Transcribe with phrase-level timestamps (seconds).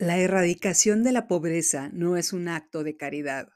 [0.00, 3.50] La erradicación de la pobreza no es un acto de caridad,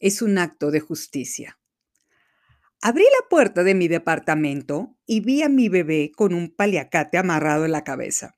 [0.00, 1.60] es un acto de justicia.
[2.82, 7.64] Abrí la puerta de mi departamento y vi a mi bebé con un paliacate amarrado
[7.64, 8.34] en la cabeza.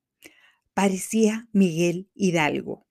[0.75, 2.87] Parecía Miguel Hidalgo.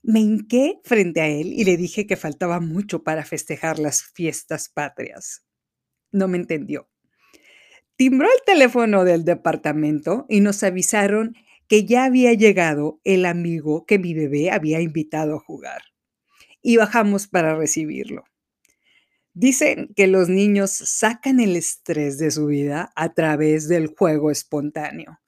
[0.00, 4.70] Me hinqué frente a él y le dije que faltaba mucho para festejar las fiestas
[4.70, 5.44] patrias.
[6.10, 6.88] No me entendió.
[7.96, 11.36] Timbró el teléfono del departamento y nos avisaron
[11.68, 15.82] que ya había llegado el amigo que mi bebé había invitado a jugar.
[16.62, 18.24] Y bajamos para recibirlo.
[19.34, 25.20] Dicen que los niños sacan el estrés de su vida a través del juego espontáneo.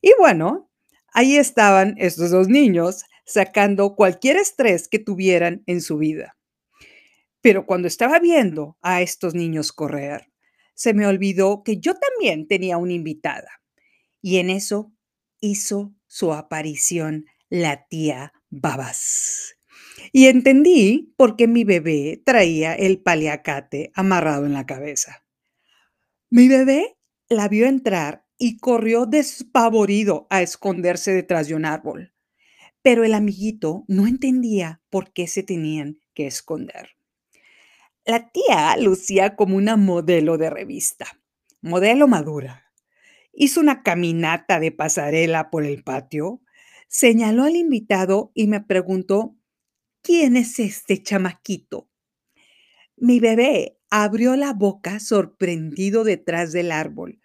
[0.00, 0.70] Y bueno,
[1.12, 6.36] ahí estaban estos dos niños sacando cualquier estrés que tuvieran en su vida.
[7.40, 10.30] Pero cuando estaba viendo a estos niños correr,
[10.74, 13.50] se me olvidó que yo también tenía una invitada.
[14.20, 14.92] Y en eso
[15.40, 19.56] hizo su aparición la tía Babas.
[20.12, 25.24] Y entendí por qué mi bebé traía el paliacate amarrado en la cabeza.
[26.30, 26.96] Mi bebé
[27.28, 32.14] la vio entrar y corrió despavorido a esconderse detrás de un árbol.
[32.82, 36.90] Pero el amiguito no entendía por qué se tenían que esconder.
[38.04, 41.06] La tía lucía como una modelo de revista,
[41.60, 42.65] modelo madura,
[43.38, 46.40] Hizo una caminata de pasarela por el patio,
[46.88, 49.36] señaló al invitado y me preguntó,
[50.02, 51.90] ¿quién es este chamaquito?
[52.96, 57.20] Mi bebé abrió la boca sorprendido detrás del árbol,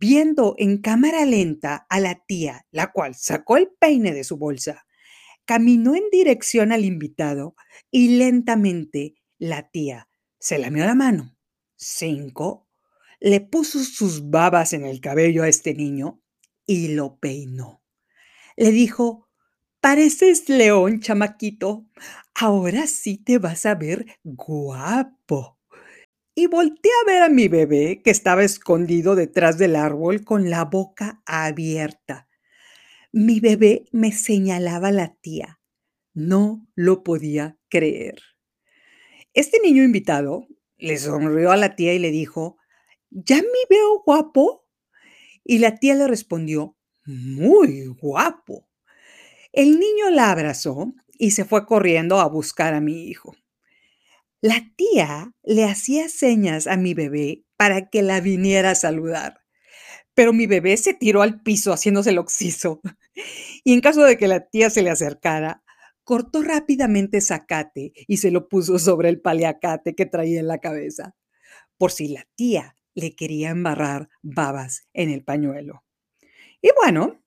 [0.00, 4.86] viendo en cámara lenta a la tía, la cual sacó el peine de su bolsa,
[5.44, 7.56] caminó en dirección al invitado
[7.90, 10.08] y lentamente la tía
[10.38, 11.36] se lamió la mano,
[11.76, 12.70] cinco,
[13.22, 16.20] le puso sus babas en el cabello a este niño
[16.66, 17.84] y lo peinó.
[18.56, 19.28] Le dijo,
[19.80, 21.86] pareces león, chamaquito.
[22.34, 25.60] Ahora sí te vas a ver guapo.
[26.34, 30.64] Y volteé a ver a mi bebé que estaba escondido detrás del árbol con la
[30.64, 32.28] boca abierta.
[33.12, 35.60] Mi bebé me señalaba la tía.
[36.12, 38.20] No lo podía creer.
[39.32, 42.56] Este niño invitado le sonrió a la tía y le dijo,
[43.14, 44.64] ¿Ya me veo guapo?
[45.44, 48.66] Y la tía le respondió, muy guapo.
[49.52, 53.36] El niño la abrazó y se fue corriendo a buscar a mi hijo.
[54.40, 59.42] La tía le hacía señas a mi bebé para que la viniera a saludar,
[60.14, 62.80] pero mi bebé se tiró al piso haciéndose el oxiso.
[63.62, 65.62] Y en caso de que la tía se le acercara,
[66.02, 71.14] cortó rápidamente zacate y se lo puso sobre el paliacate que traía en la cabeza,
[71.76, 75.84] por si la tía le quería embarrar babas en el pañuelo.
[76.60, 77.22] Y bueno,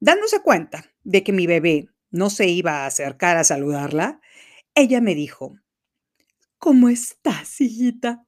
[0.00, 4.20] dándose cuenta de que mi bebé no se iba a acercar a saludarla,
[4.74, 5.58] ella me dijo,
[6.58, 8.26] ¿Cómo estás, hijita?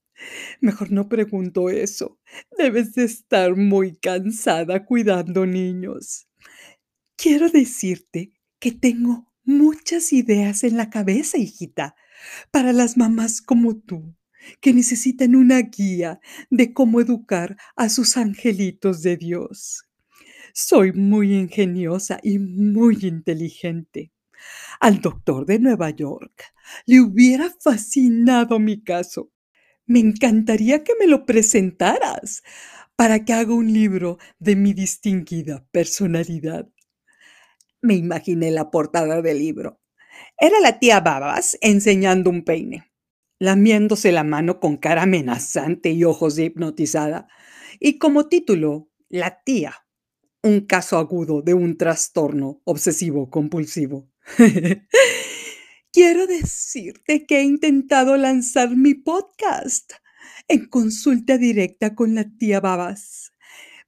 [0.60, 2.18] Mejor no pregunto eso.
[2.58, 6.28] Debes de estar muy cansada cuidando niños.
[7.16, 11.94] Quiero decirte que tengo muchas ideas en la cabeza, hijita,
[12.50, 14.15] para las mamás como tú
[14.60, 16.20] que necesitan una guía
[16.50, 19.84] de cómo educar a sus angelitos de Dios.
[20.52, 24.12] Soy muy ingeniosa y muy inteligente.
[24.80, 26.44] Al doctor de Nueva York
[26.86, 29.30] le hubiera fascinado mi caso.
[29.86, 32.42] Me encantaría que me lo presentaras
[32.96, 36.68] para que haga un libro de mi distinguida personalidad.
[37.82, 39.80] Me imaginé la portada del libro.
[40.38, 42.90] Era la tía Babas enseñando un peine
[43.38, 47.28] lamiéndose la mano con cara amenazante y ojos de hipnotizada.
[47.80, 49.86] Y como título, La tía,
[50.42, 54.08] un caso agudo de un trastorno obsesivo compulsivo.
[55.92, 59.92] Quiero decirte que he intentado lanzar mi podcast
[60.48, 63.32] en consulta directa con la tía Babas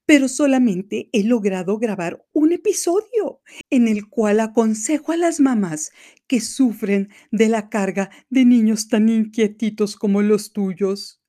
[0.08, 5.90] pero solamente he logrado grabar un episodio en el cual aconsejo a las mamás
[6.26, 11.22] que sufren de la carga de niños tan inquietitos como los tuyos.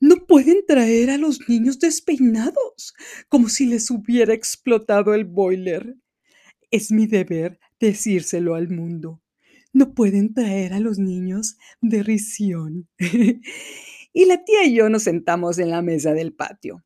[0.00, 2.92] No pueden traer a los niños despeinados,
[3.30, 5.96] como si les hubiera explotado el boiler.
[6.70, 9.22] Es mi deber decírselo al mundo.
[9.72, 12.02] No pueden traer a los niños de
[14.12, 16.84] y la tía y yo nos sentamos en la mesa del patio.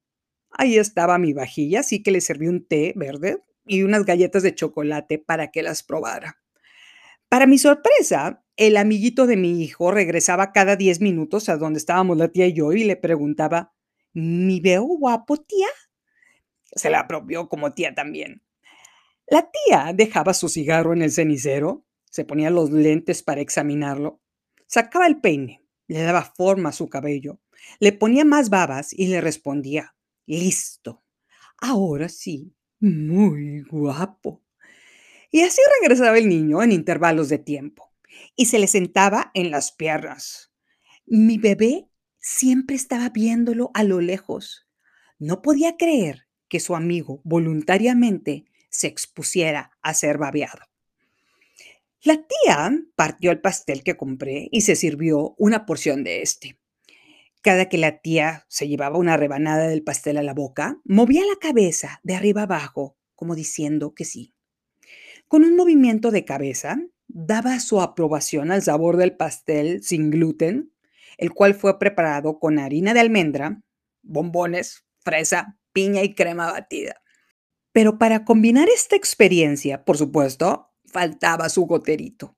[0.61, 4.57] Ahí estaba mi vajilla, así que le serví un té verde y unas galletas de
[4.57, 6.43] chocolate para que las probara.
[7.29, 12.17] Para mi sorpresa, el amiguito de mi hijo regresaba cada 10 minutos a donde estábamos
[12.19, 13.73] la tía y yo y le preguntaba,
[14.13, 15.69] ¿mi veo guapo, tía?
[16.73, 18.43] Se la apropió como tía también.
[19.29, 24.21] La tía dejaba su cigarro en el cenicero, se ponía los lentes para examinarlo,
[24.67, 27.39] sacaba el peine, le daba forma a su cabello,
[27.79, 29.95] le ponía más babas y le respondía,
[30.37, 31.03] listo,
[31.57, 34.43] ahora sí, muy guapo.
[35.31, 37.93] Y así regresaba el niño en intervalos de tiempo
[38.37, 40.53] y se le sentaba en las piernas.
[41.07, 41.89] Mi bebé
[42.19, 44.67] siempre estaba viéndolo a lo lejos.
[45.19, 50.61] No podía creer que su amigo voluntariamente se expusiera a ser babeado.
[52.03, 56.58] La tía partió el pastel que compré y se sirvió una porción de este.
[57.49, 61.39] Cada que la tía se llevaba una rebanada del pastel a la boca, movía la
[61.41, 64.35] cabeza de arriba abajo, como diciendo que sí.
[65.29, 70.75] Con un movimiento de cabeza, daba su aprobación al sabor del pastel sin gluten,
[71.17, 73.63] el cual fue preparado con harina de almendra,
[74.03, 77.01] bombones, fresa, piña y crema batida.
[77.73, 82.37] Pero para combinar esta experiencia, por supuesto, faltaba su goterito.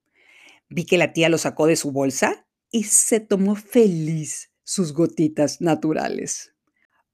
[0.69, 5.61] Vi que la tía lo sacó de su bolsa y se tomó feliz sus gotitas
[5.61, 6.55] naturales.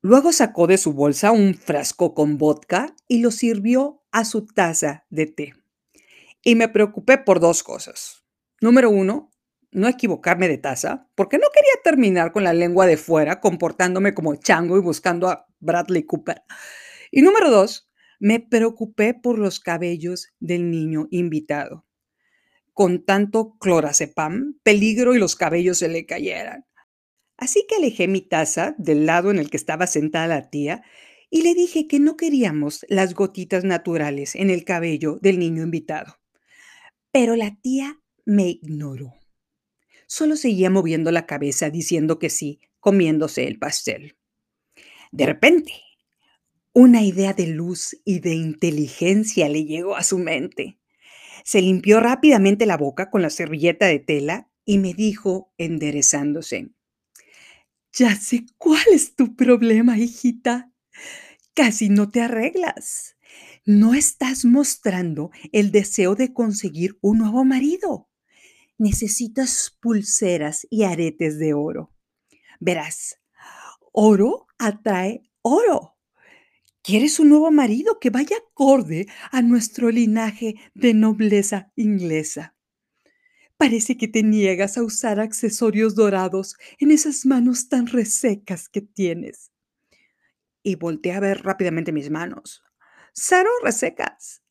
[0.03, 5.05] Luego sacó de su bolsa un frasco con vodka y lo sirvió a su taza
[5.11, 5.55] de té.
[6.43, 8.25] Y me preocupé por dos cosas.
[8.61, 9.33] Número uno,
[9.73, 14.37] no equivocarme de taza, porque no quería terminar con la lengua de fuera comportándome como
[14.37, 16.43] chango y buscando a Bradley Cooper.
[17.11, 21.85] Y número dos, me preocupé por los cabellos del niño invitado.
[22.73, 26.65] Con tanto clorazepam, peligro y los cabellos se le cayeran.
[27.37, 30.83] Así que alejé mi taza del lado en el que estaba sentada la tía
[31.31, 36.19] y le dije que no queríamos las gotitas naturales en el cabello del niño invitado.
[37.12, 39.15] Pero la tía me ignoró.
[40.06, 44.17] Solo seguía moviendo la cabeza diciendo que sí, comiéndose el pastel.
[45.11, 45.73] De repente,
[46.73, 50.79] una idea de luz y de inteligencia le llegó a su mente.
[51.44, 56.71] Se limpió rápidamente la boca con la servilleta de tela y me dijo, enderezándose,
[57.99, 60.71] Ya sé cuál es tu problema, hijita.
[61.55, 63.17] Casi no te arreglas.
[63.65, 68.09] No estás mostrando el deseo de conseguir un nuevo marido.
[68.79, 71.93] Necesitas pulseras y aretes de oro.
[72.61, 73.21] Verás,
[73.93, 75.97] oro atrae oro.
[76.83, 82.56] ¿Quieres un nuevo marido que vaya acorde a nuestro linaje de nobleza inglesa?
[83.56, 89.50] Parece que te niegas a usar accesorios dorados en esas manos tan resecas que tienes.
[90.62, 92.62] Y volteé a ver rápidamente mis manos.
[93.14, 94.43] Cero resecas.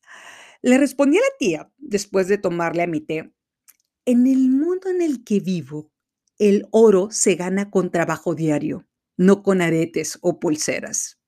[0.62, 3.32] Le respondí a la tía después de tomarle a mi té.
[4.04, 5.92] En el mundo en el que vivo,
[6.38, 8.86] el oro se gana con trabajo diario,
[9.16, 11.18] no con aretes o pulseras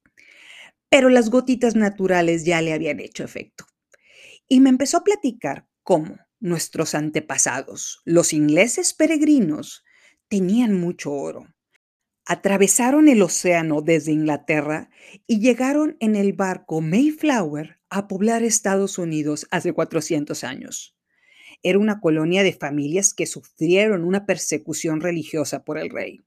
[0.88, 3.64] pero las gotitas naturales ya le habían hecho efecto.
[4.48, 9.84] Y me empezó a platicar cómo nuestros antepasados, los ingleses peregrinos,
[10.28, 11.46] tenían mucho oro.
[12.26, 14.90] Atravesaron el océano desde Inglaterra
[15.26, 20.94] y llegaron en el barco Mayflower a poblar Estados Unidos hace 400 años.
[21.62, 26.22] Era una colonia de familias que sufrieron una persecución religiosa por el rey.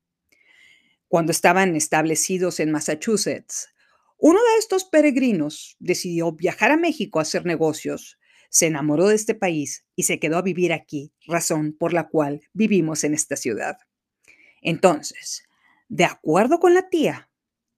[1.07, 3.69] Cuando estaban establecidos en Massachusetts,
[4.17, 8.17] uno de estos peregrinos decidió viajar a México a hacer negocios,
[8.51, 12.41] se enamoró de este país y se quedó a vivir aquí, razón por la cual
[12.53, 13.77] vivimos en esta ciudad.
[14.61, 15.43] Entonces,
[15.87, 17.29] de acuerdo con la tía,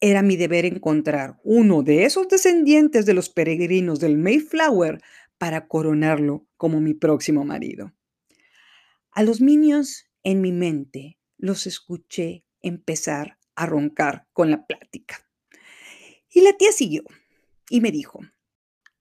[0.01, 5.01] era mi deber encontrar uno de esos descendientes de los peregrinos del Mayflower
[5.37, 7.93] para coronarlo como mi próximo marido.
[9.11, 15.23] A los niños en mi mente los escuché empezar a roncar con la plática.
[16.31, 17.03] Y la tía siguió
[17.69, 18.21] y me dijo,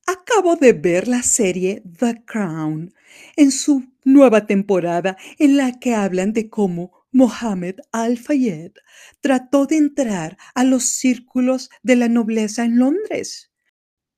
[0.07, 2.93] acabo de ver la serie The Crown
[3.37, 8.73] en su nueva temporada en la que hablan de cómo Mohammed Al-Fayed
[9.21, 13.53] trató de entrar a los círculos de la nobleza en Londres.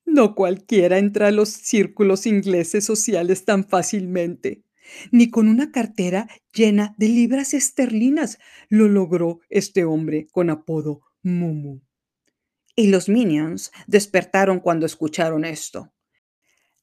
[0.06, 4.62] No cualquiera entra a los círculos ingleses sociales tan fácilmente,
[5.10, 8.38] ni con una cartera llena de libras esterlinas
[8.68, 11.80] lo logró este hombre con apodo Mumu.
[12.76, 15.92] Y los Minions despertaron cuando escucharon esto.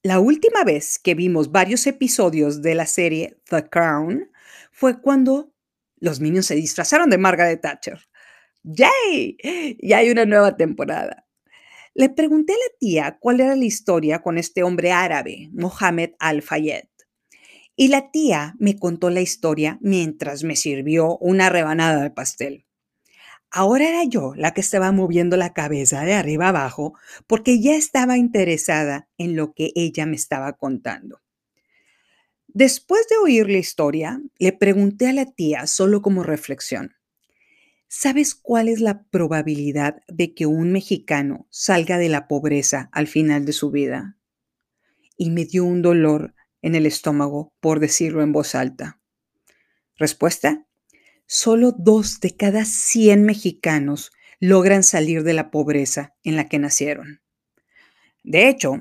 [0.04, 4.32] La última vez que vimos varios episodios de la serie The Crown
[4.72, 5.54] fue cuando
[5.98, 8.00] los Minions se disfrazaron de Margaret Thatcher.
[8.64, 9.38] ¡Yay!
[9.82, 11.28] Ya hay una nueva temporada.
[11.94, 16.86] Le pregunté a la tía cuál era la historia con este hombre árabe, Mohammed Al-Fayed.
[17.76, 22.66] Y la tía me contó la historia mientras me sirvió una rebanada de pastel.
[23.54, 26.94] Ahora era yo la que estaba moviendo la cabeza de arriba abajo
[27.28, 31.22] porque ya estaba interesada en lo que ella me estaba contando.
[32.48, 36.96] Después de oír la historia, le pregunté a la tía solo como reflexión,
[37.90, 43.46] ¿sabes cuál es la probabilidad de que un mexicano salga de la pobreza al final
[43.46, 44.18] de su vida?
[45.18, 49.02] Y me dio un dolor en el estómago por decirlo en voz alta.
[49.98, 50.66] Respuesta,
[51.26, 57.22] solo dos de cada 100 mexicanos logran salir de la pobreza en la que nacieron.
[58.24, 58.80] De hecho,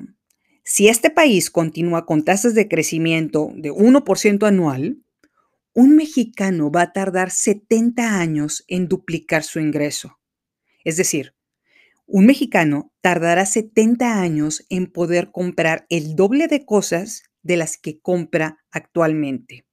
[0.63, 5.03] si este país continúa con tasas de crecimiento de 1% anual,
[5.73, 10.19] un mexicano va a tardar 70 años en duplicar su ingreso.
[10.83, 11.35] Es decir,
[12.05, 18.01] un mexicano tardará 70 años en poder comprar el doble de cosas de las que
[18.01, 19.65] compra actualmente.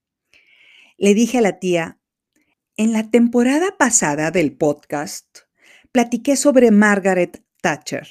[0.97, 1.98] Le dije a la tía
[2.79, 5.39] en la temporada pasada del podcast,
[5.91, 8.07] platiqué sobre Margaret Thatcher,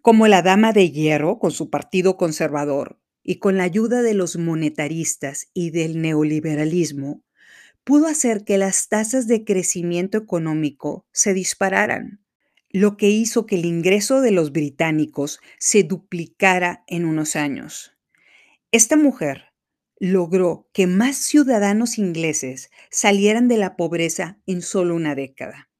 [0.00, 4.38] como la dama de hierro con su partido conservador y con la ayuda de los
[4.38, 7.22] monetaristas y del neoliberalismo,
[7.84, 12.24] pudo hacer que las tasas de crecimiento económico se dispararan,
[12.70, 17.92] lo que hizo que el ingreso de los británicos se duplicara en unos años.
[18.72, 19.49] Esta mujer
[20.00, 25.70] logró que más ciudadanos ingleses salieran de la pobreza en solo una década.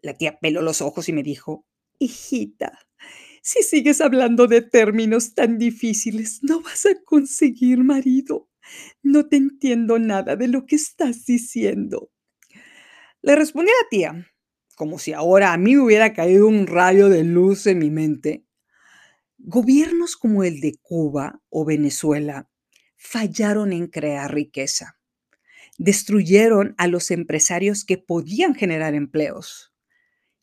[0.00, 1.66] La tía peló los ojos y me dijo,
[1.98, 2.78] hijita,
[3.42, 8.48] si sigues hablando de términos tan difíciles, no vas a conseguir marido.
[9.02, 12.10] No te entiendo nada de lo que estás diciendo.
[13.20, 14.26] Le respondí a la tía,
[14.74, 18.46] como si ahora a mí hubiera caído un rayo de luz en mi mente.
[19.36, 22.48] Gobiernos como el de Cuba o Venezuela
[22.98, 24.98] fallaron en crear riqueza.
[25.78, 29.72] Destruyeron a los empresarios que podían generar empleos.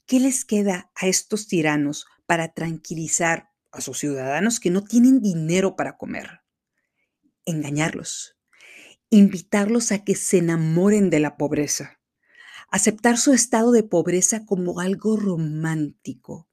[0.05, 5.75] ¿Qué les queda a estos tiranos para tranquilizar a sus ciudadanos que no tienen dinero
[5.75, 6.41] para comer?
[7.43, 8.37] Engañarlos,
[9.09, 11.99] invitarlos a que se enamoren de la pobreza,
[12.69, 16.47] aceptar su estado de pobreza como algo romántico,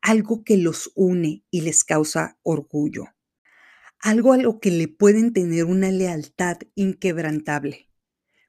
[0.00, 3.08] algo que los une y les causa orgullo
[4.02, 7.88] algo a lo que le pueden tener una lealtad inquebrantable,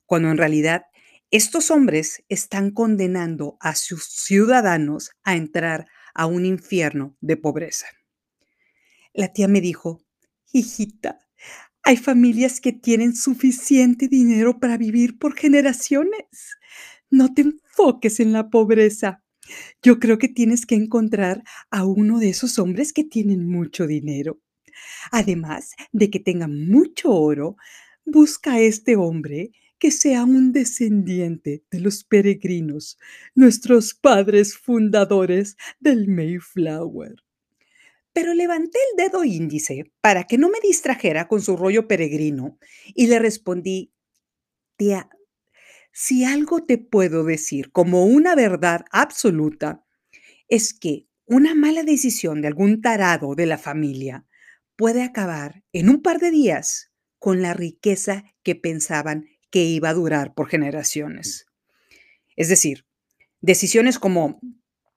[0.05, 0.85] cuando en realidad
[1.31, 7.87] estos hombres están condenando a sus ciudadanos a entrar a un infierno de pobreza.
[9.13, 10.03] La tía me dijo,
[10.51, 11.19] hijita,
[11.83, 16.57] hay familias que tienen suficiente dinero para vivir por generaciones.
[17.11, 19.23] No te enfoques en la pobreza.
[19.83, 24.42] Yo creo que tienes que encontrar a uno de esos hombres que tienen mucho dinero.
[25.11, 27.57] Además de que tenga mucho oro,
[28.05, 32.97] busca a este hombre que sea un descendiente de los peregrinos,
[33.35, 37.15] nuestros padres fundadores del Mayflower.
[38.13, 42.57] Pero levanté el dedo índice para que no me distrajera con su rollo peregrino
[42.93, 43.91] y le respondí,
[44.77, 45.09] tía,
[45.91, 49.83] si algo te puedo decir como una verdad absoluta,
[50.47, 54.25] es que una mala decisión de algún tarado de la familia
[54.83, 59.93] puede acabar en un par de días con la riqueza que pensaban que iba a
[59.93, 61.45] durar por generaciones.
[62.35, 62.85] Es decir,
[63.39, 64.41] decisiones como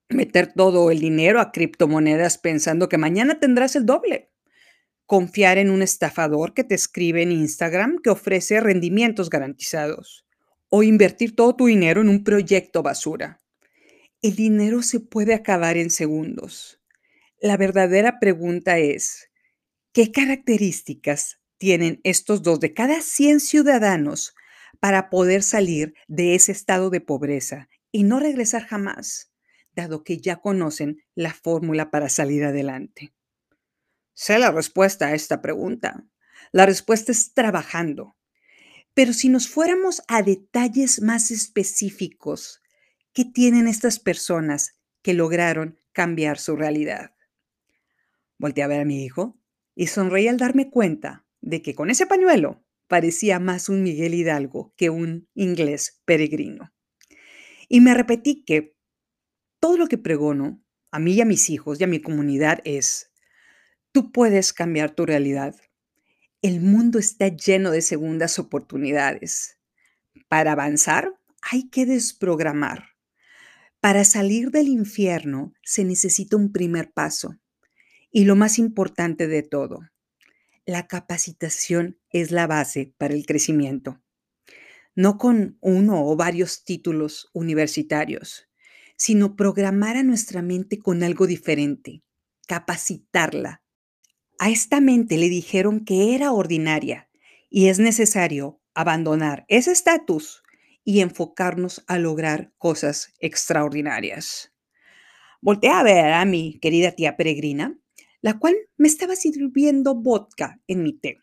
[0.09, 4.29] meter todo el dinero a criptomonedas pensando que mañana tendrás el doble.
[5.05, 10.25] Confiar en un estafador que te escribe en Instagram que ofrece rendimientos garantizados.
[10.67, 13.39] O invertir todo tu dinero en un proyecto basura.
[14.21, 16.81] El dinero se puede acabar en segundos.
[17.39, 19.26] La verdadera pregunta es,
[19.97, 24.35] ¿Qué características tienen estos dos de cada 100 ciudadanos
[24.79, 29.31] para poder salir de ese estado de pobreza y no regresar jamás,
[29.71, 33.15] dado que ya conocen la fórmula para salir adelante?
[34.13, 36.05] Sé la respuesta a esta pregunta.
[36.51, 38.15] La respuesta es trabajando.
[38.93, 42.61] Pero si nos fuéramos a detalles más específicos,
[43.13, 47.15] ¿qué tienen estas personas que lograron cambiar su realidad?
[48.37, 49.39] Volté a ver a mi hijo
[49.77, 54.73] y sonreí al darme cuenta de que con ese pañuelo parecía más un Miguel Hidalgo
[54.75, 56.73] que un inglés peregrino.
[57.69, 58.75] Y me repetí que
[59.59, 63.11] todo lo que pregono a mí y a mis hijos y a mi comunidad es,
[63.91, 65.55] tú puedes cambiar tu realidad.
[66.41, 69.59] El mundo está lleno de segundas oportunidades.
[70.27, 72.95] Para avanzar hay que desprogramar.
[73.79, 77.37] Para salir del infierno se necesita un primer paso.
[78.11, 79.81] Y lo más importante de todo,
[80.65, 84.01] la capacitación es la base para el crecimiento.
[84.95, 88.49] No con uno o varios títulos universitarios,
[88.97, 92.03] sino programar a nuestra mente con algo diferente,
[92.47, 93.61] capacitarla.
[94.39, 97.09] A esta mente le dijeron que era ordinaria
[97.49, 100.43] y es necesario abandonar ese estatus
[100.83, 104.53] y enfocarnos a lograr cosas extraordinarias.
[105.41, 107.77] Volté a ver a mi querida tía peregrina,
[108.27, 111.21] la cual me estaba sirviendo vodka en mi té.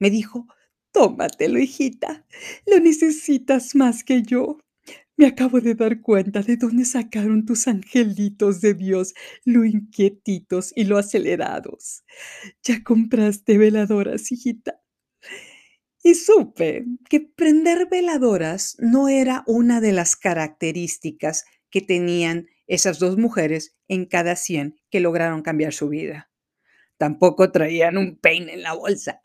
[0.00, 0.48] Me dijo,
[0.90, 2.26] tómatelo, hijita,
[2.66, 4.58] lo necesitas más que yo.
[5.16, 9.14] Me acabo de dar cuenta de dónde sacaron tus angelitos de Dios,
[9.44, 12.02] lo inquietitos y lo acelerados.
[12.64, 14.82] Ya compraste veladoras, hijita.
[16.02, 23.16] Y supe que prender veladoras no era una de las características que tenían esas dos
[23.16, 26.30] mujeres en cada 100 que lograron cambiar su vida.
[26.98, 29.20] Tampoco traían un peine en la bolsa.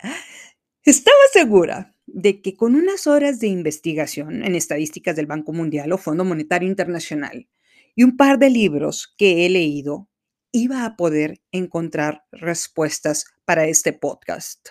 [0.84, 5.98] Estaba segura de que con unas horas de investigación en estadísticas del Banco Mundial o
[5.98, 7.48] Fondo Monetario Internacional
[7.96, 10.10] y un par de libros que he leído,
[10.52, 14.70] iba a poder encontrar respuestas para este podcast.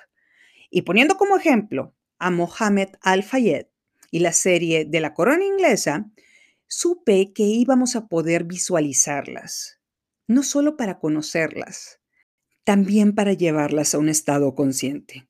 [0.71, 3.67] Y poniendo como ejemplo a Mohammed Al-Fayed
[4.11, 6.11] y la serie de la corona inglesa,
[6.71, 9.81] supe que íbamos a poder visualizarlas,
[10.29, 12.01] no solo para conocerlas,
[12.65, 15.29] también para llevarlas a un estado consciente.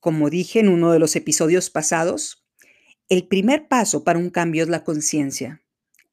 [0.00, 2.46] Como dije en uno de los episodios pasados,
[3.08, 5.62] el primer paso para un cambio es la conciencia.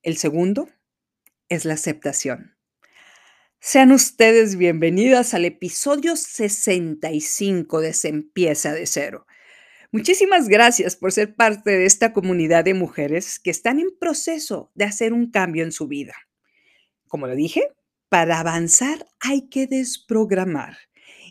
[0.02, 0.70] El segundo
[1.50, 2.56] es la aceptación.
[3.60, 9.27] Sean ustedes bienvenidas al episodio 65 de Se empieza de cero.
[9.92, 14.84] Muchísimas gracias por ser parte de esta comunidad de mujeres que están en proceso de
[14.84, 16.14] hacer un cambio en su vida.
[17.08, 17.64] Como lo dije,
[18.10, 20.78] para avanzar hay que desprogramar.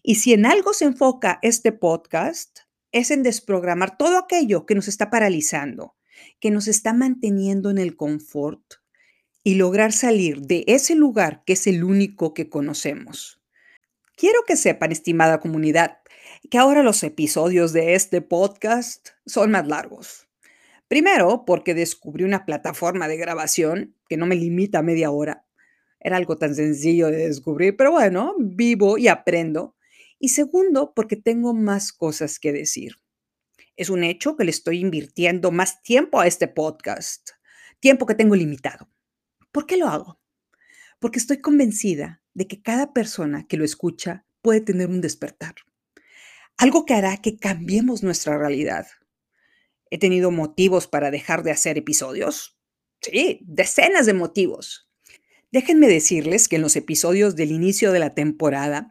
[0.02, 2.60] Y si en algo se enfoca este podcast,
[2.92, 5.94] es en desprogramar todo aquello que nos está paralizando,
[6.40, 8.62] que nos está manteniendo en el confort
[9.44, 13.42] y lograr salir de ese lugar que es el único que conocemos.
[14.16, 15.98] Quiero que sepan, estimada comunidad,
[16.48, 20.28] que ahora los episodios de este podcast son más largos.
[20.88, 25.44] Primero, porque descubrí una plataforma de grabación que no me limita a media hora.
[25.98, 29.74] Era algo tan sencillo de descubrir, pero bueno, vivo y aprendo.
[30.20, 32.96] Y segundo, porque tengo más cosas que decir.
[33.74, 37.30] Es un hecho que le estoy invirtiendo más tiempo a este podcast,
[37.80, 38.88] tiempo que tengo limitado.
[39.50, 40.20] ¿Por qué lo hago?
[41.00, 45.56] Porque estoy convencida de que cada persona que lo escucha puede tener un despertar.
[46.58, 48.86] Algo que hará que cambiemos nuestra realidad.
[49.90, 52.58] ¿He tenido motivos para dejar de hacer episodios?
[53.02, 54.90] Sí, decenas de motivos.
[55.52, 58.88] Déjenme decirles que en los episodios del inicio de la temporada,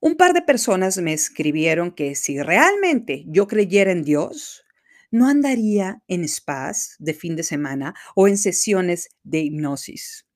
[0.00, 4.64] un par de personas me escribieron que si realmente yo creyera en Dios,
[5.10, 10.26] no andaría en spas de fin de semana o en sesiones de hipnosis.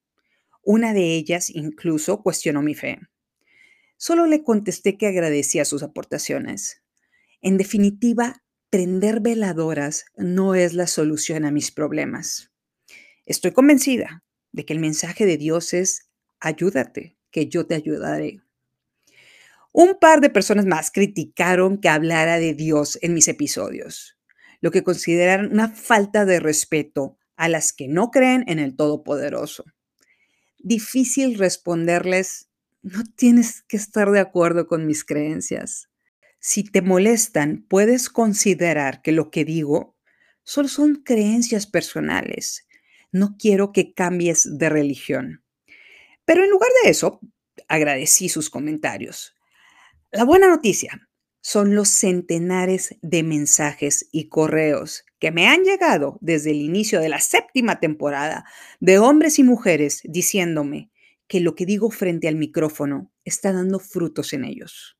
[0.62, 3.00] Una de ellas incluso cuestionó mi fe.
[3.96, 6.82] Solo le contesté que agradecía sus aportaciones.
[7.40, 12.52] En definitiva, prender veladoras no es la solución a mis problemas.
[13.24, 18.40] Estoy convencida de que el mensaje de Dios es, ayúdate, que yo te ayudaré.
[19.72, 24.16] Un par de personas más criticaron que hablara de Dios en mis episodios
[24.60, 29.64] lo que consideran una falta de respeto a las que no creen en el Todopoderoso.
[30.58, 32.48] Difícil responderles,
[32.86, 35.88] no tienes que estar de acuerdo con mis creencias.
[36.38, 39.96] Si te molestan, puedes considerar que lo que digo
[40.44, 42.68] solo son creencias personales.
[43.10, 45.42] No quiero que cambies de religión.
[46.24, 47.18] Pero en lugar de eso,
[47.66, 49.34] agradecí sus comentarios.
[50.12, 51.08] La buena noticia
[51.40, 57.08] son los centenares de mensajes y correos que me han llegado desde el inicio de
[57.08, 58.44] la séptima temporada
[58.78, 60.92] de hombres y mujeres diciéndome
[61.28, 64.96] que lo que digo frente al micrófono está dando frutos en ellos.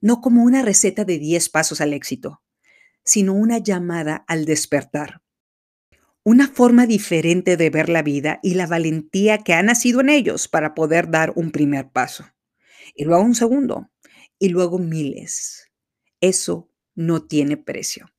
[0.00, 2.42] No como una receta de 10 pasos al éxito,
[3.04, 5.22] sino una llamada al despertar.
[6.22, 10.48] Una forma diferente de ver la vida y la valentía que ha nacido en ellos
[10.48, 12.24] para poder dar un primer paso.
[12.94, 13.90] Y luego un segundo,
[14.38, 15.70] y luego miles.
[16.20, 18.10] Eso no tiene precio.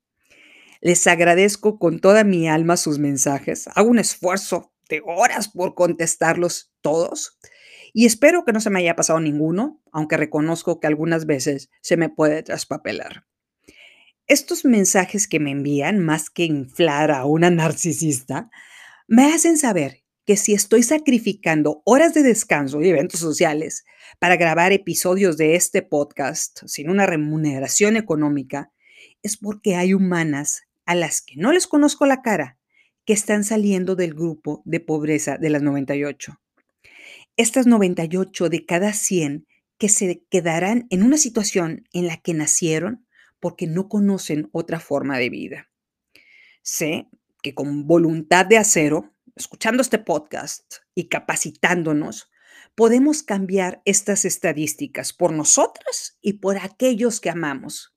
[0.81, 3.67] Les agradezco con toda mi alma sus mensajes.
[3.73, 4.74] Hago un esfuerzo
[5.05, 7.37] horas por contestarlos todos
[7.97, 11.95] y espero que no se me haya pasado ninguno, aunque reconozco que algunas veces se
[11.95, 13.25] me puede traspapelar.
[14.27, 18.49] Estos mensajes que me envían, más que inflar a una narcisista,
[19.07, 23.85] me hacen saber que si estoy sacrificando horas de descanso y eventos sociales
[24.19, 28.73] para grabar episodios de este podcast sin una remuneración económica,
[29.23, 32.57] es porque hay humanas a las que no les conozco la cara,
[33.05, 36.39] que están saliendo del grupo de pobreza de las 98.
[37.37, 43.05] Estas 98 de cada 100 que se quedarán en una situación en la que nacieron
[43.39, 45.69] porque no conocen otra forma de vida.
[46.61, 47.07] Sé
[47.43, 52.31] que con voluntad de acero, escuchando este podcast y capacitándonos,
[52.73, 57.94] podemos cambiar estas estadísticas por nosotras y por aquellos que amamos.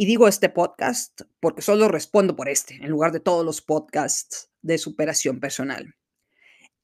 [0.00, 4.50] Y digo este podcast porque solo respondo por este, en lugar de todos los podcasts
[4.62, 5.94] de superación personal.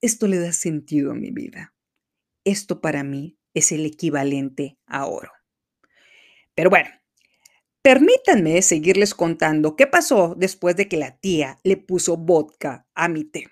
[0.02, 1.74] Esto le da sentido a mi vida.
[2.44, 5.32] Esto para mí es el equivalente a oro.
[6.54, 6.90] Pero bueno,
[7.80, 13.24] permítanme seguirles contando qué pasó después de que la tía le puso vodka a mi
[13.24, 13.46] té.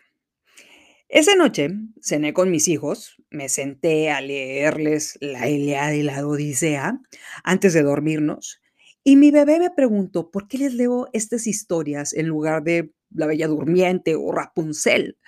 [1.09, 1.71] Esa noche
[2.03, 7.01] cené con mis hijos, me senté a leerles la Ilíada y la Odisea
[7.45, 8.61] antes de dormirnos
[9.05, 13.27] y mi bebé me preguntó por qué les leo estas historias en lugar de La
[13.27, 15.19] Bella Durmiente o Rapunzel.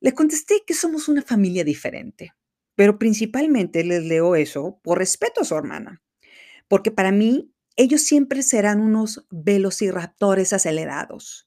[0.00, 2.34] Le contesté que somos una familia diferente
[2.80, 6.02] pero principalmente les leo eso por respeto a su hermana,
[6.66, 11.46] porque para mí ellos siempre serán unos velociraptores acelerados.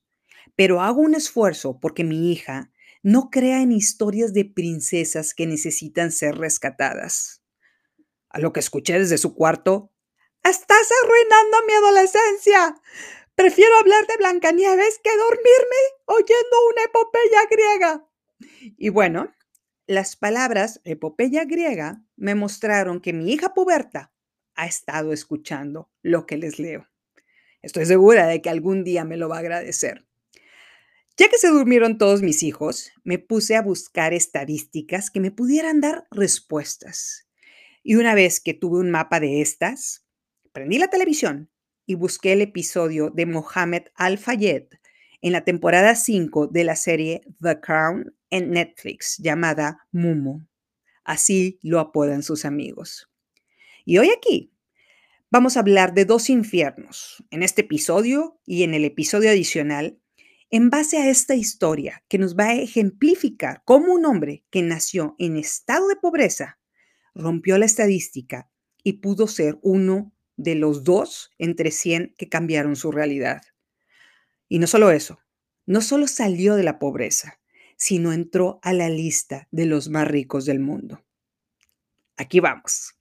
[0.56, 6.12] Pero hago un esfuerzo porque mi hija no crea en historias de princesas que necesitan
[6.12, 7.42] ser rescatadas.
[8.30, 9.92] A lo que escuché desde su cuarto,
[10.44, 12.76] ¡Estás arruinando mi adolescencia!
[13.34, 18.10] Prefiero hablar de Blancanieves que dormirme oyendo una epopeya griega.
[18.78, 19.34] Y bueno,
[19.88, 24.12] las palabras epopeya griega me mostraron que mi hija puberta
[24.56, 26.90] ha estado escuchando lo que les leo.
[27.62, 30.06] Estoy segura de que algún día me lo va a agradecer.
[31.16, 35.80] Ya que se durmieron todos mis hijos, me puse a buscar estadísticas que me pudieran
[35.80, 37.30] dar respuestas.
[37.82, 40.03] Y una vez que tuve un mapa de estas,
[40.54, 41.50] prendí la televisión
[41.86, 44.68] y busqué el episodio de Mohamed Al-Fayed
[45.22, 50.46] en la temporada 5 de la serie The Crown en Netflix llamada Mumu.
[51.04, 53.10] Así lo apodan sus amigos.
[53.84, 54.54] Y hoy aquí
[55.32, 60.00] vamos a hablar de dos infiernos, en este episodio y en el episodio adicional,
[60.52, 65.16] en base a esta historia que nos va a ejemplificar cómo un hombre que nació
[65.18, 66.60] en estado de pobreza
[67.16, 68.52] rompió la estadística
[68.84, 73.42] y pudo ser uno de los dos entre 100 que cambiaron su realidad.
[74.48, 75.20] Y no solo eso,
[75.66, 77.40] no solo salió de la pobreza,
[77.78, 81.04] sino entró a la lista de los más ricos del mundo.
[82.18, 82.96] Aquí vamos.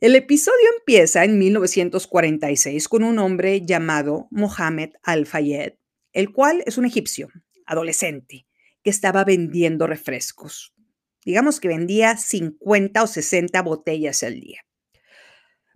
[0.00, 5.74] El episodio empieza en 1946 con un hombre llamado Mohamed Al-Fayed,
[6.12, 7.30] el cual es un egipcio,
[7.66, 8.46] adolescente,
[8.82, 10.74] que estaba vendiendo refrescos.
[11.24, 14.64] Digamos que vendía 50 o 60 botellas al día.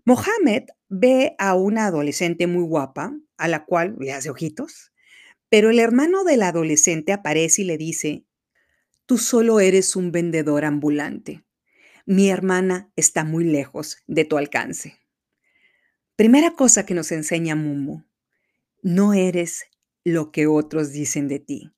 [0.08, 4.90] Mohamed ve a una adolescente muy guapa, a la cual le hace ojitos,
[5.50, 8.24] pero el hermano del adolescente aparece y le dice,
[9.04, 11.44] tú solo eres un vendedor ambulante.
[12.06, 14.98] Mi hermana está muy lejos de tu alcance.
[16.16, 18.04] Primera cosa que nos enseña Mumu,
[18.80, 19.66] no eres
[20.04, 21.74] lo que otros dicen de ti.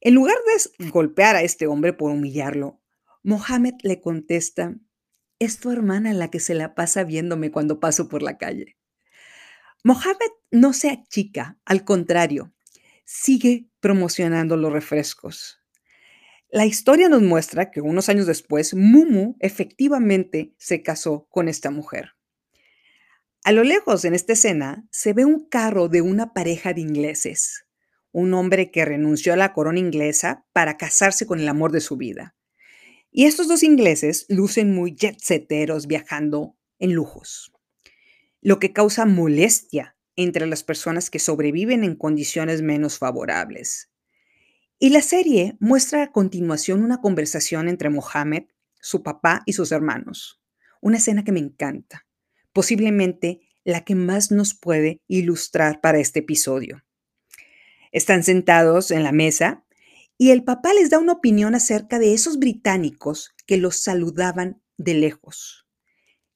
[0.00, 2.80] En lugar de golpear a este hombre por humillarlo,
[3.22, 4.74] Mohamed le contesta,
[5.40, 8.76] es tu hermana la que se la pasa viéndome cuando paso por la calle.
[9.82, 12.52] Mohamed no se achica, al contrario,
[13.04, 15.58] sigue promocionando los refrescos.
[16.50, 22.12] La historia nos muestra que unos años después, Mumu efectivamente se casó con esta mujer.
[23.42, 27.64] A lo lejos en esta escena se ve un carro de una pareja de ingleses,
[28.12, 31.96] un hombre que renunció a la corona inglesa para casarse con el amor de su
[31.96, 32.34] vida.
[33.12, 35.18] Y estos dos ingleses lucen muy jet
[35.86, 37.52] viajando en lujos,
[38.40, 43.90] lo que causa molestia entre las personas que sobreviven en condiciones menos favorables.
[44.78, 48.44] Y la serie muestra a continuación una conversación entre Mohammed,
[48.80, 50.40] su papá y sus hermanos.
[50.80, 52.06] Una escena que me encanta,
[52.52, 56.82] posiblemente la que más nos puede ilustrar para este episodio.
[57.92, 59.64] Están sentados en la mesa
[60.20, 64.92] y el papá les da una opinión acerca de esos británicos que los saludaban de
[64.92, 65.66] lejos,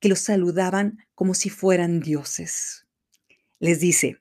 [0.01, 2.85] que los saludaban como si fueran dioses
[3.65, 4.21] les dice,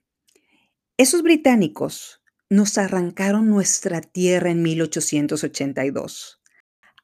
[0.98, 6.42] esos británicos nos arrancaron nuestra tierra en 1882,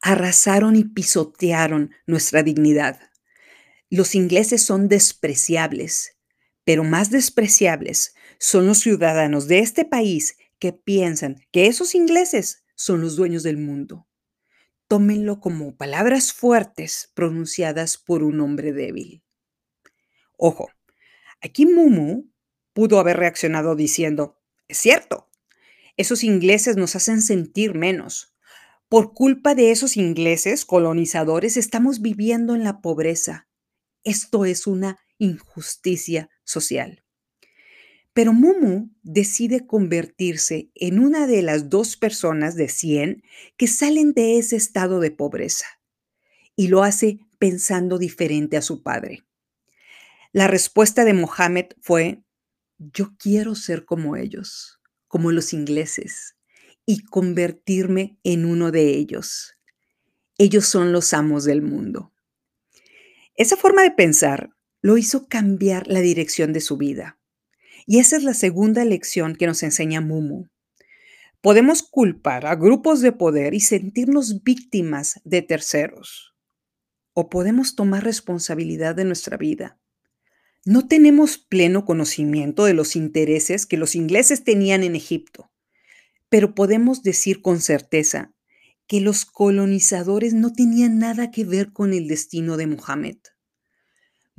[0.02, 2.98] arrasaron y pisotearon nuestra dignidad.
[3.90, 6.16] Los ingleses son despreciables,
[6.64, 13.02] pero más despreciables son los ciudadanos de este país que piensan que esos ingleses son
[13.02, 14.08] los dueños del mundo.
[14.88, 19.24] Tómenlo como palabras fuertes pronunciadas por un hombre débil.
[20.38, 20.70] Ojo,
[21.42, 22.30] Aquí Mumu
[22.74, 25.30] pudo haber reaccionado diciendo, es cierto,
[25.96, 28.34] Esos ingleses nos hacen sentir menos.
[28.88, 33.50] Por culpa de esos ingleses colonizadores estamos viviendo en la pobreza.
[34.04, 37.04] Esto es una injusticia social.
[38.14, 43.24] Pero Mumu decide convertirse en una de las dos personas de 100
[43.58, 45.66] que salen de ese estado de pobreza.
[46.56, 49.24] Y lo hace pensando diferente a su padre.
[50.32, 52.24] La respuesta de Mohammed fue,
[52.78, 56.36] yo quiero ser como ellos, como los ingleses,
[56.86, 59.56] y convertirme en uno de ellos.
[60.38, 62.14] Ellos son los amos del mundo.
[63.36, 64.50] Esa forma de pensar
[64.82, 67.19] lo hizo cambiar la dirección de su vida.
[67.86, 70.46] Y esa es la segunda lección que nos enseña Mumu.
[71.42, 76.36] Podemos culpar a grupos de poder y sentirnos víctimas de terceros.
[77.14, 79.80] O podemos tomar responsabilidad de nuestra vida.
[80.66, 85.50] No tenemos pleno conocimiento de los intereses que los ingleses tenían en Egipto,
[86.28, 88.34] pero podemos decir con certeza
[88.86, 93.18] que los colonizadores no tenían nada que ver con el destino de Mohammed.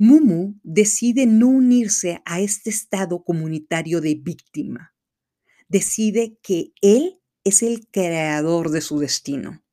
[0.03, 4.95] Mumu decide no unirse a este estado comunitario de víctima.
[5.67, 9.63] Decide que él es el creador de su destino.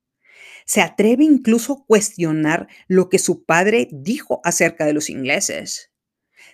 [0.67, 5.91] Se atreve incluso a cuestionar lo que su padre dijo acerca de los ingleses.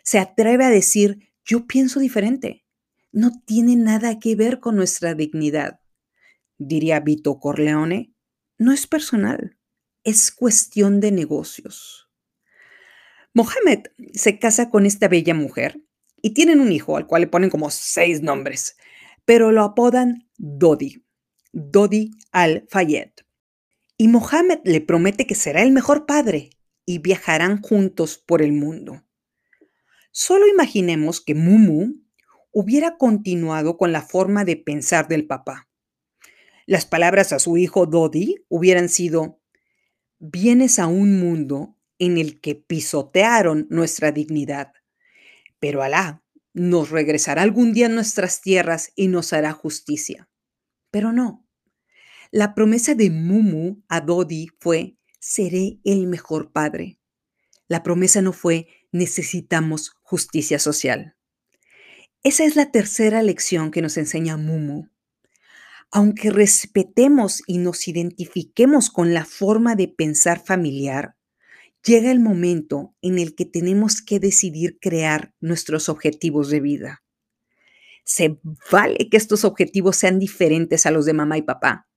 [0.03, 2.65] Se atreve a decir, yo pienso diferente.
[3.11, 5.81] No tiene nada que ver con nuestra dignidad.
[6.57, 8.13] Diría Vito Corleone,
[8.57, 9.57] no es personal,
[10.05, 12.04] es cuestión de negocios.
[13.35, 15.81] Mohamed se casa con esta bella mujer
[16.21, 18.77] y tienen un hijo al cual le ponen como seis nombres,
[19.25, 21.03] pero lo apodan Dodi,
[21.51, 23.11] Dodi al-Fayed.
[23.97, 26.51] Y Mohamed le promete que será el mejor padre
[26.85, 29.03] y viajarán juntos por el mundo.
[30.11, 32.05] Solo imaginemos que Mumu
[32.53, 35.67] hubiera continuado con la forma de pensar del papá.
[36.65, 39.41] Las palabras a su hijo Dodi hubieran sido,
[40.19, 44.73] vienes a un mundo en el que pisotearon nuestra dignidad.
[45.59, 50.29] Pero Alá nos regresará algún día a nuestras tierras y nos hará justicia.
[50.89, 51.45] Pero no.
[52.31, 56.99] La promesa de Mumu a Dodi fue, seré el mejor padre.
[57.67, 61.15] La promesa no fue, necesitamos justicia social.
[62.23, 64.89] Esa es la tercera lección que nos enseña Mumu.
[65.91, 71.15] Aunque respetemos y nos identifiquemos con la forma de pensar familiar,
[71.85, 77.03] llega el momento en el que tenemos que decidir crear nuestros objetivos de vida.
[78.03, 78.39] Se
[78.71, 81.87] vale que estos objetivos sean diferentes a los de mamá y papá.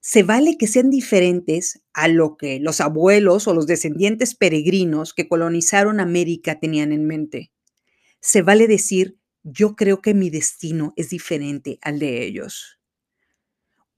[0.00, 5.28] Se vale que sean diferentes a lo que los abuelos o los descendientes peregrinos que
[5.28, 7.50] colonizaron América tenían en mente.
[8.20, 12.78] Se vale decir, yo creo que mi destino es diferente al de ellos.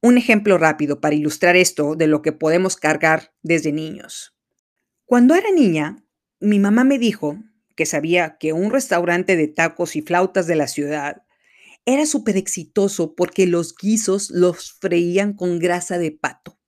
[0.01, 4.36] Un ejemplo rápido para ilustrar esto de lo que podemos cargar desde niños.
[5.07, 6.05] Cuando era niña,
[6.40, 7.38] mi mamá me dijo
[7.77, 11.23] que sabía que un restaurante de tacos y flautas de la ciudad
[11.85, 16.59] era súper exitoso porque los guisos los freían con grasa de pato.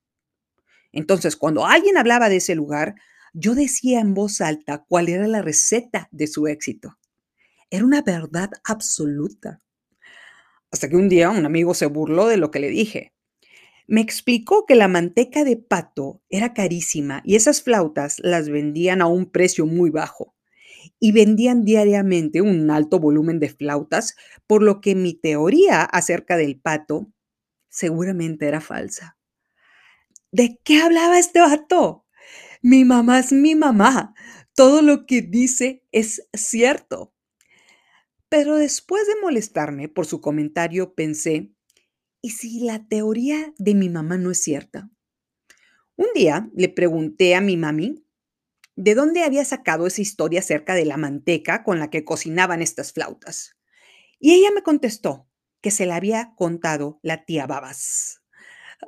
[0.93, 2.95] Entonces, cuando alguien hablaba de ese lugar,
[3.33, 6.97] yo decía en voz alta cuál era la receta de su éxito.
[7.71, 9.61] Era una verdad absoluta.
[10.71, 13.13] Hasta que un día un amigo se burló de lo que le dije.
[13.89, 19.07] Me explicó que la manteca de pato era carísima y esas flautas las vendían a
[19.07, 20.35] un precio muy bajo.
[21.01, 24.15] Y vendían diariamente un alto volumen de flautas,
[24.47, 27.11] por lo que mi teoría acerca del pato
[27.71, 29.17] seguramente era falsa.
[30.33, 32.05] ¿De qué hablaba este vato?
[32.61, 34.15] Mi mamá es mi mamá.
[34.55, 37.15] Todo lo que dice es cierto.
[38.29, 41.55] Pero después de molestarme por su comentario, pensé,
[42.21, 44.91] ¿Y si la teoría de mi mamá no es cierta?
[45.97, 48.05] Un día le pregunté a mi mami
[48.75, 52.93] de dónde había sacado esa historia acerca de la manteca con la que cocinaban estas
[52.93, 53.57] flautas.
[54.21, 55.29] Y ella me contestó
[55.61, 58.23] que se la había contado la tía Babas.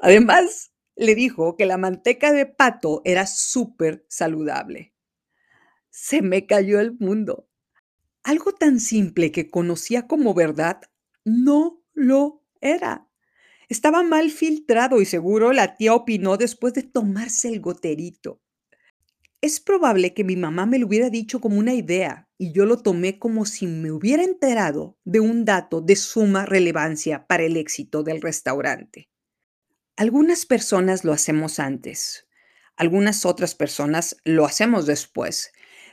[0.01, 4.95] Además, le dijo que la manteca de pato era súper saludable.
[5.91, 7.49] Se me cayó el mundo.
[8.23, 10.81] Algo tan simple que conocía como verdad
[11.25, 13.10] no lo era.
[13.71, 18.43] Estaba mal filtrado y seguro la tía opinó después de tomarse el goterito.
[19.41, 22.79] Es probable que mi mamá me lo hubiera dicho como una idea y yo lo
[22.83, 28.03] tomé como si me hubiera enterado de un dato de suma relevancia para el éxito
[28.03, 29.09] del restaurante.
[29.95, 32.27] Algunas personas lo hacemos antes,
[32.75, 35.53] algunas otras personas lo hacemos después,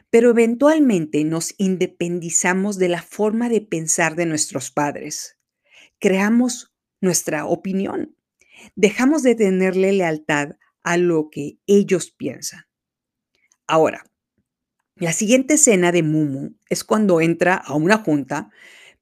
[0.09, 5.37] pero eventualmente nos independizamos de la forma de pensar de nuestros padres.
[5.99, 8.15] Creamos nuestra opinión.
[8.75, 12.65] Dejamos de tenerle lealtad a lo que ellos piensan.
[13.67, 14.03] Ahora,
[14.95, 18.49] la siguiente escena de Mumu es cuando entra a una junta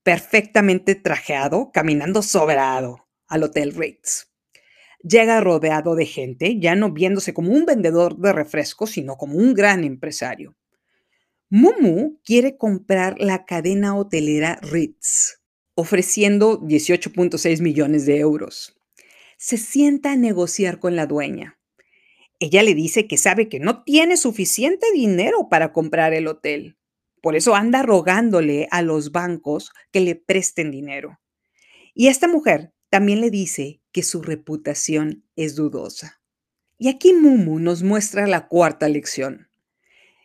[0.03, 4.31] perfectamente trajeado, caminando sobrado al Hotel Ritz.
[5.01, 9.53] Llega rodeado de gente, ya no viéndose como un vendedor de refrescos, sino como un
[9.53, 10.55] gran empresario.
[11.49, 15.43] Mumu quiere comprar la cadena hotelera Ritz,
[15.76, 18.78] ofreciendo 18.6 millones de euros.
[19.38, 21.60] Se sienta a negociar con la dueña.
[22.40, 26.78] Ella le dice que sabe que no tiene suficiente dinero para comprar el hotel.
[27.22, 31.20] Por eso anda rogándole a los bancos que le presten dinero.
[31.94, 36.22] Y esta mujer también le dice que su reputación es dudosa.
[36.78, 39.50] Y aquí Mumu nos muestra la cuarta lección.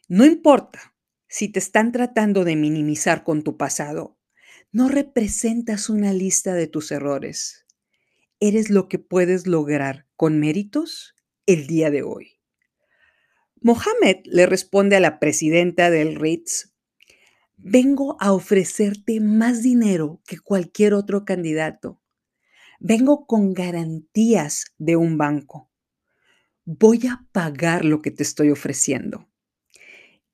[0.08, 0.94] No importa
[1.28, 4.18] si te están tratando de minimizar con tu pasado,
[4.72, 7.66] no representas una lista de tus errores.
[8.38, 11.14] Eres lo que puedes lograr con méritos
[11.46, 12.40] el día de hoy.
[13.60, 16.72] Mohamed le responde a la presidenta del Ritz,
[17.56, 22.00] vengo a ofrecerte más dinero que cualquier otro candidato.
[22.78, 25.70] Vengo con garantías de un banco.
[26.64, 29.28] Voy a pagar lo que te estoy ofreciendo.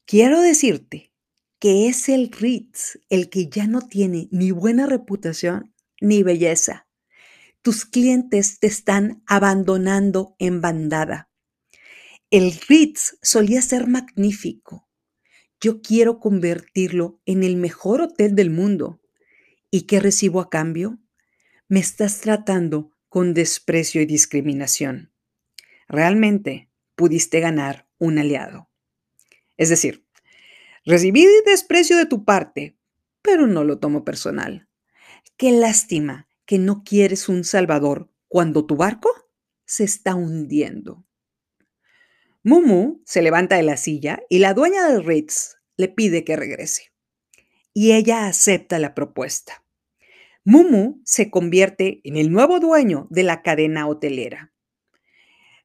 [0.04, 1.12] Quiero decirte
[1.58, 6.86] que es el Ritz el que ya no tiene ni buena reputación ni belleza
[7.66, 11.28] tus clientes te están abandonando en bandada.
[12.30, 14.88] El Ritz solía ser magnífico.
[15.60, 19.00] Yo quiero convertirlo en el mejor hotel del mundo.
[19.68, 21.00] ¿Y qué recibo a cambio?
[21.66, 25.12] Me estás tratando con desprecio y discriminación.
[25.88, 28.70] Realmente pudiste ganar un aliado.
[29.56, 30.05] Es decir,
[30.86, 32.78] recibí desprecio de tu parte,
[33.20, 34.68] pero no lo tomo personal.
[35.36, 39.10] Qué lástima que no quieres un salvador cuando tu barco
[39.66, 41.04] se está hundiendo.
[42.44, 46.92] Mumu se levanta de la silla y la dueña del Ritz le pide que regrese.
[47.74, 49.64] Y ella acepta la propuesta.
[50.44, 54.54] Mumu se convierte en el nuevo dueño de la cadena hotelera.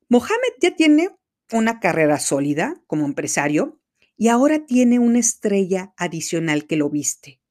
[0.09, 1.15] Mohamed ya tiene
[1.51, 3.80] una carrera sólida como empresario
[4.21, 7.41] y ahora tiene una estrella adicional que lo viste.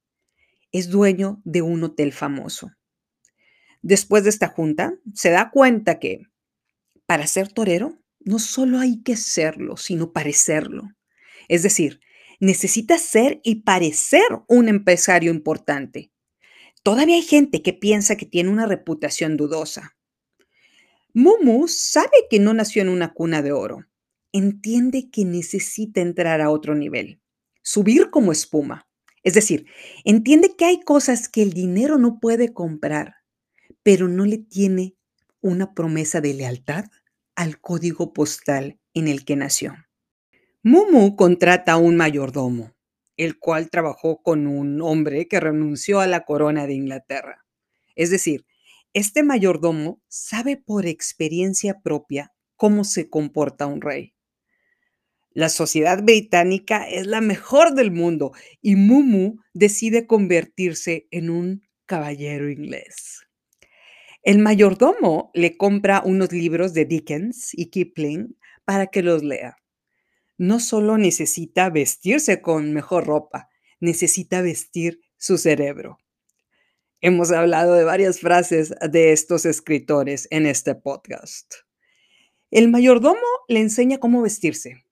[0.71, 2.71] Es dueño de un hotel famoso
[3.83, 6.23] después de esta junta, se da cuenta que
[7.07, 10.91] para ser torero no solo hay que serlo, sino parecerlo.
[11.49, 12.01] Es decir,
[12.39, 16.13] necesita ser y parecer un empresario importante.
[16.83, 19.97] Todavía hay gente que piensa que tiene una reputación dudosa.
[21.13, 23.87] Mumu sabe que no nació en una cuna de oro.
[24.33, 27.21] Entiende que necesita entrar a otro nivel,
[27.63, 28.89] subir como espuma.
[29.23, 29.67] Es decir,
[30.05, 33.21] entiende que hay cosas que el dinero no puede comprar
[33.83, 34.97] pero no le tiene
[35.41, 36.85] una promesa de lealtad
[37.35, 39.75] al código postal en el que nació.
[40.63, 42.75] Mumu contrata a un mayordomo,
[43.17, 47.47] el cual trabajó con un hombre que renunció a la corona de Inglaterra.
[47.95, 48.45] Es decir,
[48.93, 54.15] este mayordomo sabe por experiencia propia cómo se comporta un rey.
[55.33, 62.51] La sociedad británica es la mejor del mundo y Mumu decide convertirse en un caballero
[62.51, 63.21] inglés.
[64.23, 69.57] El mayordomo le compra unos libros de Dickens y Kipling para que los lea.
[70.37, 75.99] No solo necesita vestirse con mejor ropa, necesita vestir su cerebro.
[77.01, 81.55] Hemos hablado de varias frases de estos escritores en este podcast.
[82.51, 84.85] El mayordomo le enseña cómo vestirse.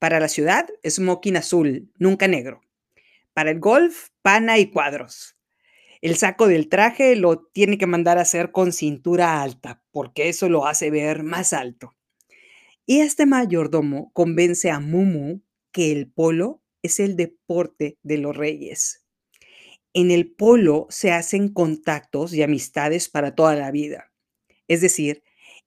[0.00, 2.62] Para la ciudad, smoking azul, nunca negro.
[3.34, 5.36] Para el golf, pana y cuadros.
[6.00, 10.48] El saco del traje lo tiene que mandar a hacer con cintura alta, porque eso
[10.48, 11.94] lo hace ver más alto.
[12.86, 19.04] Y este mayordomo convence a Mumu que el polo es el deporte de los reyes.
[19.92, 24.10] En el polo se hacen contactos y amistades para toda la vida.
[24.66, 25.22] Es decir,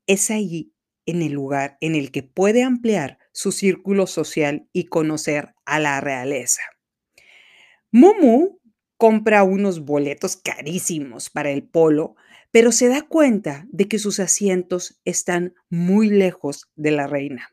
[0.08, 0.74] es ahí
[1.06, 6.00] en el lugar en el que puede ampliar su círculo social y conocer a la
[6.00, 6.62] realeza.
[7.92, 8.60] Mumu
[8.98, 12.16] compra unos boletos carísimos para el polo,
[12.52, 17.50] pero se da cuenta de que sus asientos están muy lejos de la reina.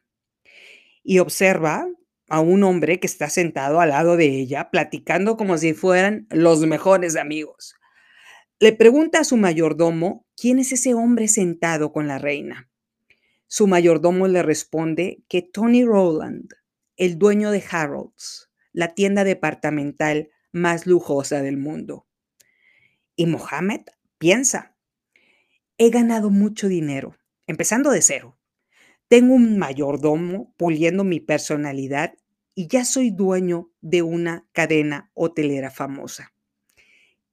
[1.03, 1.89] Y observa
[2.29, 6.61] a un hombre que está sentado al lado de ella, platicando como si fueran los
[6.61, 7.75] mejores amigos.
[8.61, 12.70] Le pregunta a su mayordomo quién es ese hombre sentado con la reina.
[13.53, 16.53] Su mayordomo le responde que Tony Rowland,
[16.97, 22.07] el dueño de Harold's, la tienda departamental más lujosa del mundo.
[23.17, 23.81] Y Mohammed
[24.19, 24.77] piensa,
[25.79, 27.17] He ganado mucho dinero,
[27.49, 28.39] empezando de cero.
[29.09, 32.15] Tengo un mayordomo puliendo mi personalidad
[32.55, 36.33] y ya soy dueño de una cadena hotelera famosa.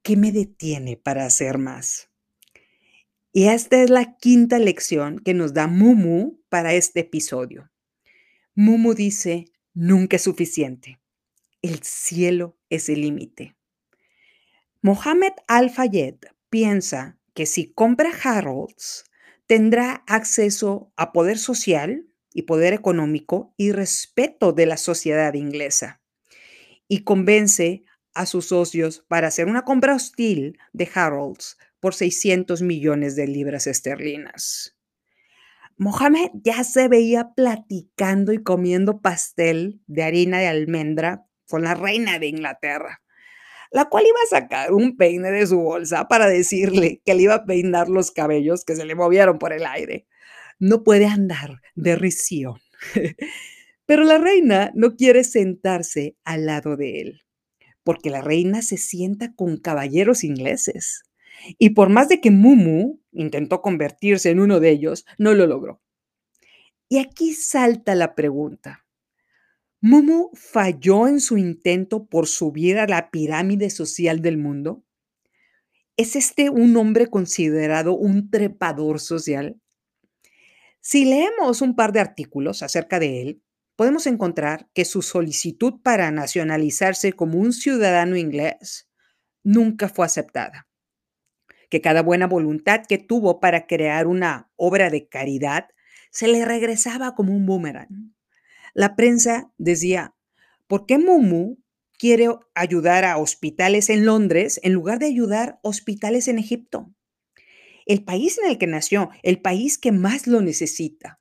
[0.02, 2.07] ¿Qué me detiene para hacer más?
[3.38, 7.70] Y esta es la quinta lección que nos da Mumu para este episodio.
[8.56, 10.98] Mumu dice, nunca es suficiente.
[11.62, 13.56] El cielo es el límite.
[14.82, 16.16] Mohamed Al-Fayed
[16.50, 19.04] piensa que si compra Harrods,
[19.46, 26.02] tendrá acceso a poder social y poder económico y respeto de la sociedad inglesa.
[26.88, 27.84] Y convence
[28.14, 33.66] a sus socios para hacer una compra hostil de Harrods por 600 millones de libras
[33.66, 34.76] esterlinas.
[35.76, 42.18] Mohamed ya se veía platicando y comiendo pastel de harina de almendra con la reina
[42.18, 43.00] de Inglaterra,
[43.70, 47.34] la cual iba a sacar un peine de su bolsa para decirle que le iba
[47.34, 50.06] a peinar los cabellos que se le movieron por el aire.
[50.58, 52.56] No puede andar de risión.
[53.86, 57.22] Pero la reina no quiere sentarse al lado de él,
[57.84, 61.04] porque la reina se sienta con caballeros ingleses.
[61.58, 65.80] Y por más de que Mumu intentó convertirse en uno de ellos, no lo logró.
[66.88, 68.86] Y aquí salta la pregunta.
[69.80, 74.84] ¿Mumu falló en su intento por subir a la pirámide social del mundo?
[75.96, 79.60] ¿Es este un hombre considerado un trepador social?
[80.80, 83.42] Si leemos un par de artículos acerca de él,
[83.76, 88.88] podemos encontrar que su solicitud para nacionalizarse como un ciudadano inglés
[89.44, 90.67] nunca fue aceptada
[91.68, 95.68] que cada buena voluntad que tuvo para crear una obra de caridad
[96.10, 98.14] se le regresaba como un boomerang.
[98.74, 100.14] La prensa decía,
[100.66, 101.58] ¿por qué Mumu
[101.98, 106.90] quiere ayudar a hospitales en Londres en lugar de ayudar hospitales en Egipto?
[107.86, 111.20] El país en el que nació, el país que más lo necesita.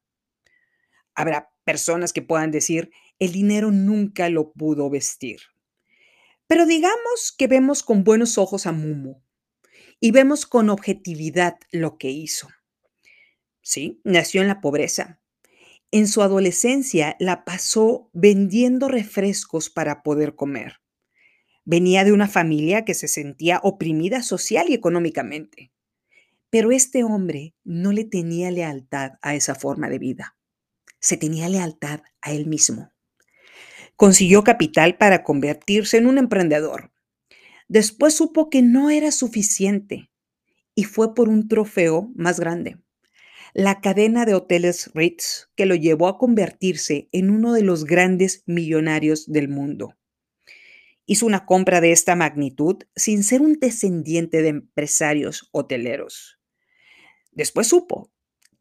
[1.16, 5.40] Habrá personas que puedan decir, el dinero nunca lo pudo vestir.
[6.46, 9.22] Pero digamos que vemos con buenos ojos a Mumu
[10.00, 12.50] y vemos con objetividad lo que hizo.
[13.62, 15.20] Sí, nació en la pobreza.
[15.92, 20.80] En su adolescencia la pasó vendiendo refrescos para poder comer.
[21.66, 25.72] Venía de una familia que se sentía oprimida social y económicamente.
[26.50, 30.38] Pero este hombre no le tenía lealtad a esa forma de vida.
[31.00, 32.94] Se tenía lealtad a él mismo.
[33.96, 36.92] Consiguió capital para convertirse en un emprendedor
[37.68, 40.10] Después supo que no era suficiente
[40.74, 42.78] y fue por un trofeo más grande,
[43.54, 48.44] la cadena de hoteles Ritz, que lo llevó a convertirse en uno de los grandes
[48.46, 49.96] millonarios del mundo.
[51.06, 56.40] Hizo una compra de esta magnitud sin ser un descendiente de empresarios hoteleros.
[57.32, 58.12] Después supo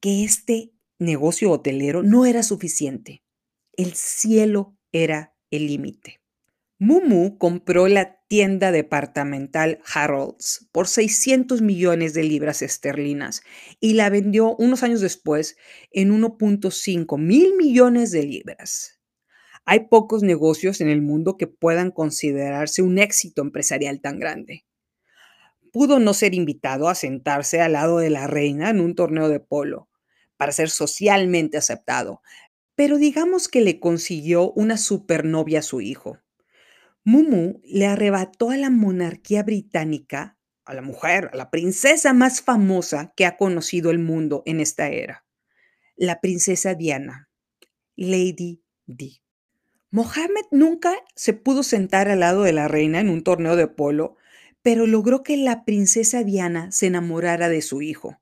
[0.01, 3.23] que este negocio hotelero no era suficiente.
[3.73, 6.21] El cielo era el límite.
[6.79, 13.41] Mumu compró la tienda departamental Harrods por 600 millones de libras esterlinas
[13.81, 15.57] y la vendió unos años después
[15.91, 19.01] en 1.5 mil millones de libras.
[19.65, 24.67] Hay pocos negocios en el mundo que puedan considerarse un éxito empresarial tan grande.
[25.73, 29.41] Pudo no ser invitado a sentarse al lado de la reina en un torneo de
[29.41, 29.89] polo
[30.37, 32.21] para ser socialmente aceptado,
[32.75, 36.19] pero digamos que le consiguió una supernovia a su hijo
[37.09, 43.13] Mumu le arrebató a la monarquía británica, a la mujer, a la princesa más famosa
[43.17, 45.25] que ha conocido el mundo en esta era,
[45.95, 47.31] la princesa Diana,
[47.95, 49.23] Lady Di.
[49.93, 54.17] Mohammed nunca se pudo sentar al lado de la reina en un torneo de polo,
[54.61, 58.19] pero logró que la princesa Diana se enamorara de su hijo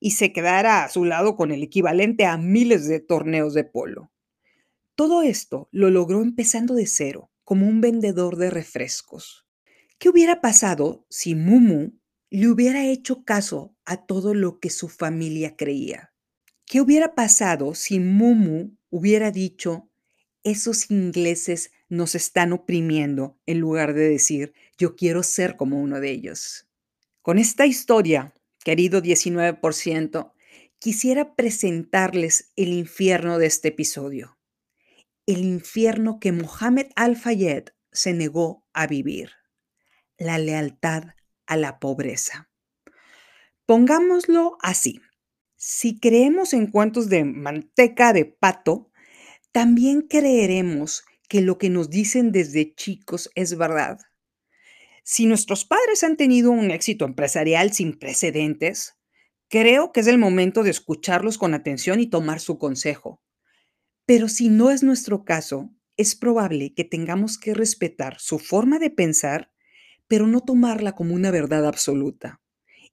[0.00, 4.10] y se quedara a su lado con el equivalente a miles de torneos de polo.
[4.94, 9.44] Todo esto lo logró empezando de cero como un vendedor de refrescos.
[9.98, 11.98] ¿Qué hubiera pasado si Mumu
[12.30, 16.14] le hubiera hecho caso a todo lo que su familia creía?
[16.64, 19.90] ¿Qué hubiera pasado si Mumu hubiera dicho,
[20.44, 26.08] esos ingleses nos están oprimiendo en lugar de decir, yo quiero ser como uno de
[26.12, 26.68] ellos?
[27.20, 28.32] Con esta historia,
[28.62, 30.32] querido 19%,
[30.78, 34.39] quisiera presentarles el infierno de este episodio
[35.30, 39.30] el infierno que Mohammed Al-Fayed se negó a vivir,
[40.18, 41.04] la lealtad
[41.46, 42.50] a la pobreza.
[43.66, 45.00] Pongámoslo así,
[45.56, 48.90] si creemos en cuentos de manteca de pato,
[49.52, 53.98] también creeremos que lo que nos dicen desde chicos es verdad.
[55.02, 59.00] Si nuestros padres han tenido un éxito empresarial sin precedentes,
[59.50, 63.20] Creo que es el momento de escucharlos con atención y tomar su consejo.
[64.10, 68.90] Pero si no es nuestro caso, es probable que tengamos que respetar su forma de
[68.90, 69.52] pensar,
[70.08, 72.40] pero no tomarla como una verdad absoluta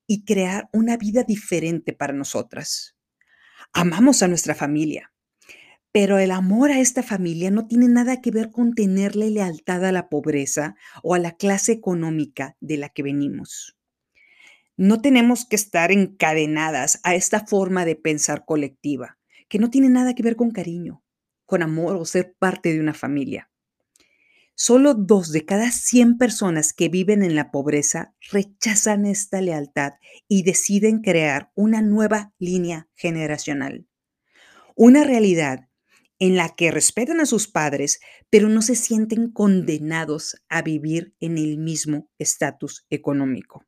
[0.06, 2.96] y crear una vida diferente para nosotras.
[3.74, 5.12] Amamos a nuestra familia,
[5.92, 9.92] pero el amor a esta familia no tiene nada que ver con tenerle lealtad a
[9.92, 13.76] la pobreza o a la clase económica de la que venimos.
[14.76, 19.18] No tenemos que estar encadenadas a esta forma de pensar colectiva,
[19.50, 21.04] que no tiene nada que ver con cariño,
[21.48, 23.50] con amor o ser parte de una familia.
[24.54, 29.94] Solo dos de cada 100 personas que viven en la pobreza rechazan esta lealtad
[30.28, 33.88] y deciden crear una nueva línea generacional.
[34.76, 35.70] Una realidad
[36.20, 41.38] en la que respetan a sus padres, pero no se sienten condenados a vivir en
[41.38, 43.64] el mismo estatus económico.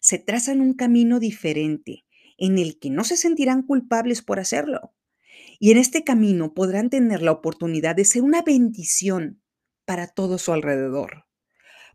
[0.00, 2.04] Se trazan un camino diferente
[2.36, 4.92] en el que no se sentirán culpables por hacerlo.
[5.62, 9.42] Y en este camino podrán tener la oportunidad de ser una bendición
[9.84, 11.26] para todo su alrededor,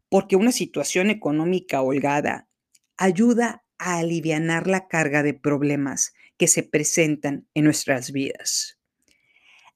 [0.08, 2.48] porque una situación económica holgada
[2.96, 8.80] ayuda a aliviar la carga de problemas que se presentan en nuestras vidas.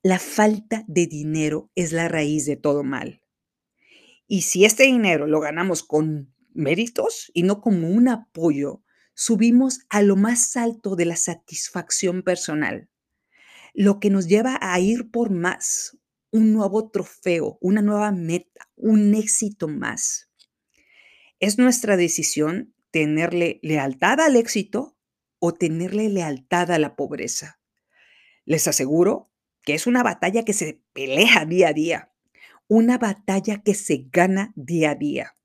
[0.04, 3.24] La falta de dinero es la raíz de todo mal.
[4.28, 8.84] Y si este dinero lo ganamos con méritos y no como un apoyo,
[9.16, 12.88] subimos a lo más alto de la satisfacción personal,
[13.74, 15.98] lo que nos lleva a ir por más,
[16.32, 20.30] un nuevo trofeo, una nueva meta, un éxito más.
[21.40, 24.98] Es nuestra decisión tenerle lealtad al éxito
[25.40, 27.60] o tenerle lealtad a la pobreza.
[28.46, 29.32] Les aseguro
[29.64, 32.12] que es una batalla que se pelea día a día,
[32.68, 35.36] una batalla que se gana día a día.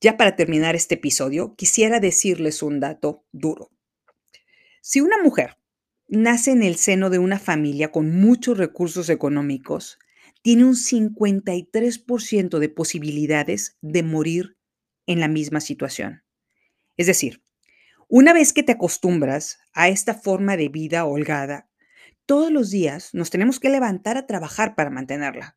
[0.00, 3.70] Ya para terminar este episodio, quisiera decirles un dato duro.
[4.82, 5.56] Si una mujer
[6.16, 9.98] nace en el seno de una familia con muchos recursos económicos,
[10.42, 14.58] tiene un 53% de posibilidades de morir
[15.06, 16.22] en la misma situación.
[16.96, 17.42] Es decir,
[18.08, 21.68] una vez que te acostumbras a esta forma de vida holgada,
[22.26, 25.56] todos los días nos tenemos que levantar a trabajar para mantenerla.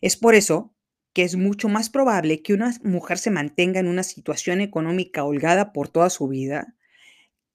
[0.00, 0.74] Es por eso
[1.12, 5.72] que es mucho más probable que una mujer se mantenga en una situación económica holgada
[5.72, 6.74] por toda su vida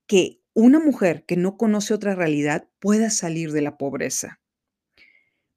[0.08, 4.40] que una mujer que no conoce otra realidad pueda salir de la pobreza.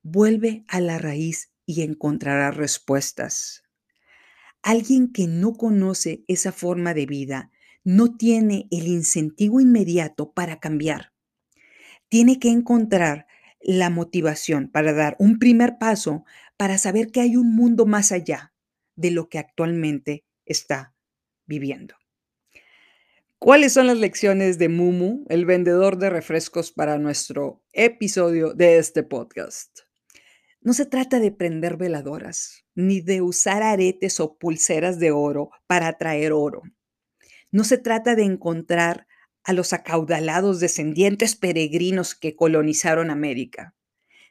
[0.03, 3.62] Vuelve a la raíz y encontrará respuestas.
[4.62, 7.51] Alguien que no conoce esa forma de vida
[7.84, 11.12] no tiene el incentivo inmediato para cambiar.
[12.09, 13.26] Tiene que encontrar
[13.61, 16.24] la motivación para dar un primer paso
[16.57, 18.53] para saber que hay un mundo más allá
[18.97, 20.95] de lo que actualmente está
[21.47, 22.01] viviendo.
[23.43, 29.03] ¿Cuáles son las lecciones de Mumu, el vendedor de refrescos, para nuestro episodio de este
[29.03, 29.80] podcast?
[30.61, 35.88] No se trata de prender veladoras, ni de usar aretes o pulseras de oro para
[35.88, 36.62] atraer oro.
[37.51, 39.09] No se trata de encontrar
[39.43, 43.74] a los acaudalados descendientes peregrinos que colonizaron América.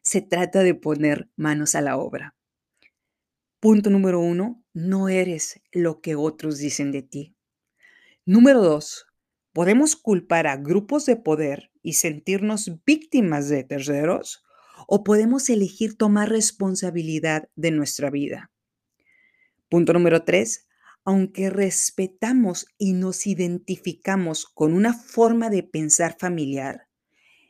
[0.03, 2.37] Se trata de poner manos a la obra.
[3.59, 7.35] Punto número uno, no eres lo que otros dicen de ti.
[8.27, 9.07] Número dos,
[9.51, 14.43] podemos culpar a grupos de poder y sentirnos víctimas de terceros
[14.87, 18.51] o podemos elegir tomar responsabilidad de nuestra vida.
[19.69, 20.67] Punto número tres,
[21.03, 26.87] aunque respetamos y nos identificamos con una forma de pensar familiar,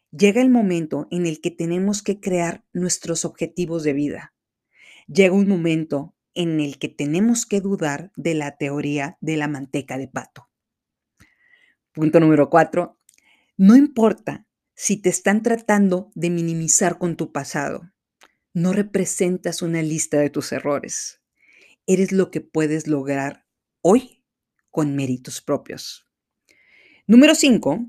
[0.10, 4.34] llega el momento en el que tenemos que crear nuestros objetivos de vida.
[5.08, 9.98] Llega un momento en el que tenemos que dudar de la teoría de la manteca
[9.98, 10.48] de pato.
[11.94, 12.98] Punto número cuatro,
[13.58, 17.92] no importa si te están tratando de minimizar con tu pasado.
[18.54, 21.22] No representas una lista de tus errores.
[21.86, 23.46] Eres lo que puedes lograr
[23.82, 24.24] hoy
[24.70, 26.08] con méritos propios.
[27.08, 27.86] Número cinco,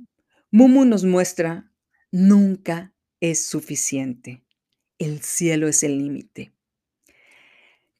[0.50, 1.72] Mumu nos muestra,
[2.10, 4.44] nunca es suficiente.
[4.98, 6.52] El cielo es el límite.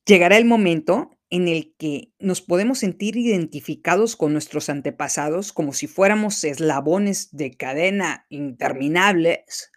[0.04, 5.86] Llegará el momento en el que nos podemos sentir identificados con nuestros antepasados como si
[5.86, 9.72] fuéramos eslabones de cadena interminables,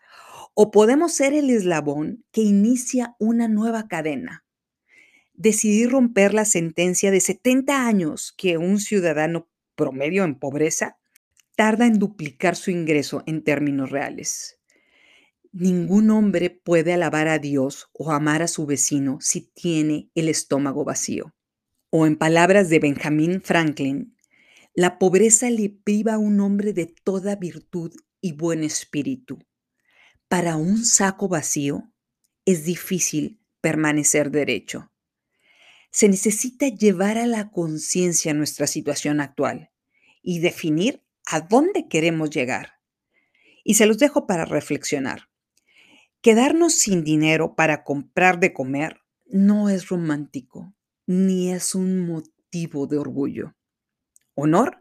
[0.54, 4.44] o podemos ser el eslabón que inicia una nueva cadena.
[5.34, 10.98] Decidir romper la sentencia de 70 años que un ciudadano promedio en pobreza
[11.56, 14.60] tarda en duplicar su ingreso en términos reales.
[15.54, 20.84] Ningún hombre puede alabar a Dios o amar a su vecino si tiene el estómago
[20.84, 21.35] vacío.
[21.98, 24.18] O en palabras de Benjamin Franklin,
[24.74, 29.40] La pobreza le priva a un hombre de toda virtud y buen espíritu.
[30.28, 31.94] Para un saco vacío
[32.44, 34.92] es difícil permanecer derecho.
[35.90, 39.72] Se necesita llevar a la conciencia nuestra situación actual
[40.22, 42.74] y definir a dónde queremos llegar.
[43.64, 45.30] Y se los dejo para reflexionar.
[46.20, 50.76] Quedarnos sin dinero para comprar de comer no es romántico,
[51.08, 53.56] ni es un motivo de orgullo.
[54.36, 54.80] Honor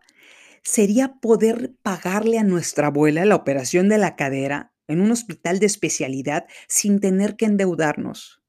[0.63, 5.67] sería poder pagarle a nuestra abuela la operación de la cadera en un hospital de
[5.67, 8.43] especialidad sin tener que endeudarnos.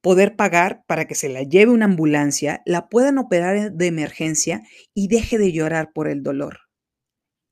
[0.00, 5.08] Poder pagar para que se la lleve una ambulancia, la puedan operar de emergencia y
[5.08, 6.60] deje de llorar por el dolor.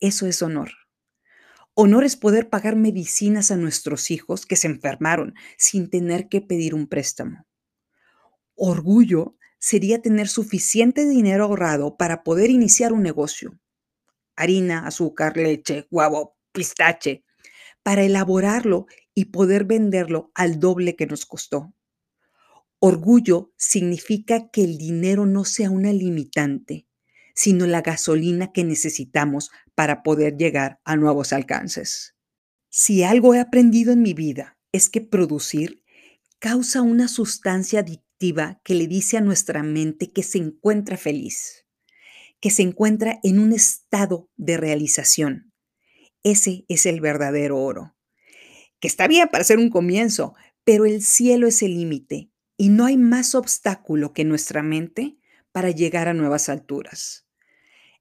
[0.00, 0.72] Eso es honor.
[1.74, 6.74] Honor es poder pagar medicinas a nuestros hijos que se enfermaron sin tener que pedir
[6.74, 7.46] un préstamo.
[8.54, 13.60] Orgullo sería tener suficiente dinero ahorrado para poder iniciar un negocio.
[14.34, 17.24] Harina, azúcar, leche, huevo, pistache,
[17.84, 21.72] para elaborarlo y poder venderlo al doble que nos costó.
[22.80, 26.88] Orgullo significa que el dinero no sea una limitante,
[27.32, 32.16] sino la gasolina que necesitamos para poder llegar a nuevos alcances.
[32.68, 35.84] Si algo he aprendido en mi vida es que producir
[36.40, 38.11] causa una sustancia adictiva
[38.62, 41.66] que le dice a nuestra mente que se encuentra feliz,
[42.40, 45.52] que se encuentra en un estado de realización.
[46.22, 47.96] Ese es el verdadero oro,
[48.78, 52.84] que está bien para ser un comienzo, pero el cielo es el límite y no
[52.84, 55.16] hay más obstáculo que nuestra mente
[55.50, 57.26] para llegar a nuevas alturas.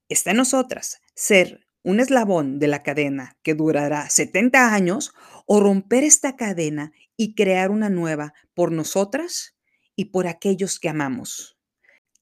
[0.08, 5.12] Está en nosotras ser un eslabón de la cadena que durará 70 años
[5.46, 9.56] o romper esta cadena y crear una nueva por nosotras
[10.02, 11.56] y por aquellos que amamos.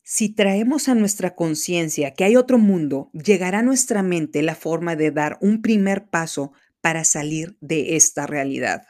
[0.02, 4.96] Si traemos a nuestra conciencia que hay otro mundo, llegará a nuestra mente la forma
[4.96, 6.52] de dar un primer paso
[6.82, 8.86] para salir de esta realidad.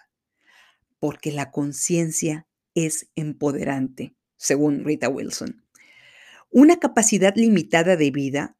[0.99, 5.64] Porque la conciencia es empoderante, según Rita Wilson.
[6.51, 8.57] Una capacidad limitada de vida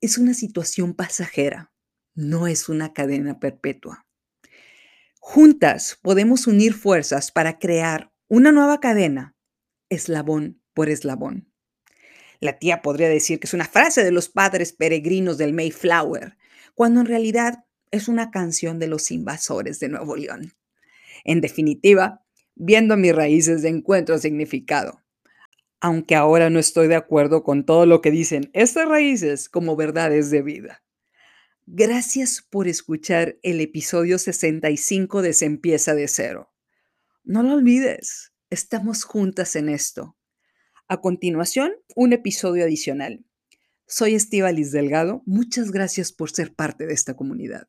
[0.00, 1.72] es una situación pasajera,
[2.14, 4.06] no es una cadena perpetua.
[5.18, 9.34] Juntas podemos unir fuerzas para crear una nueva cadena,
[9.94, 11.52] eslabón por eslabón.
[12.40, 16.36] La tía podría decir que es una frase de los padres peregrinos del Mayflower,
[16.74, 20.54] cuando en realidad es una canción de los invasores de Nuevo León.
[21.24, 22.24] En definitiva,
[22.54, 25.02] viendo mis raíces de encuentro significado
[25.82, 30.30] aunque ahora no estoy de acuerdo con todo lo que dicen estas raíces como verdades
[30.30, 30.84] de vida.
[31.66, 36.52] Gracias por escuchar el episodio 65 de Se empieza de cero.
[37.24, 40.14] No lo olvides, estamos juntas en esto.
[40.86, 43.24] A continuación, un episodio adicional.
[43.86, 47.68] Soy Estivalis Delgado, muchas gracias por ser parte de esta comunidad.